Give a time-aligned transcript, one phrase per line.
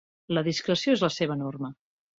[0.37, 1.75] La discreció és la seva norma.